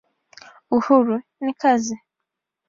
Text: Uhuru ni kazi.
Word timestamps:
Uhuru 0.75 1.17
ni 1.43 1.53
kazi. 1.61 1.95